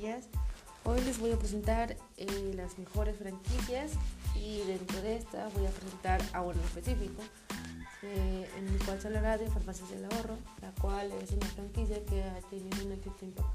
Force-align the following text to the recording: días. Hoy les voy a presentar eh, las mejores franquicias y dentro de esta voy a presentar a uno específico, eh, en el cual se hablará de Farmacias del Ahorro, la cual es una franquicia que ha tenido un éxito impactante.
días. 0.00 0.28
Hoy 0.84 0.98
les 1.02 1.18
voy 1.18 1.30
a 1.32 1.36
presentar 1.36 1.94
eh, 2.16 2.54
las 2.56 2.78
mejores 2.78 3.18
franquicias 3.18 3.92
y 4.34 4.62
dentro 4.62 5.02
de 5.02 5.16
esta 5.16 5.48
voy 5.48 5.66
a 5.66 5.70
presentar 5.70 6.22
a 6.32 6.40
uno 6.40 6.58
específico, 6.62 7.22
eh, 8.02 8.48
en 8.56 8.68
el 8.68 8.78
cual 8.84 8.98
se 8.98 9.08
hablará 9.08 9.36
de 9.36 9.46
Farmacias 9.50 9.90
del 9.90 10.06
Ahorro, 10.06 10.38
la 10.62 10.70
cual 10.80 11.12
es 11.22 11.32
una 11.32 11.46
franquicia 11.48 12.02
que 12.06 12.22
ha 12.22 12.40
tenido 12.48 12.86
un 12.86 12.92
éxito 12.92 13.26
impactante. 13.26 13.49